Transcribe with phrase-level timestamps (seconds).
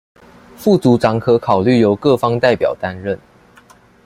[0.57, 3.19] 副組長可考慮由各方代表擔任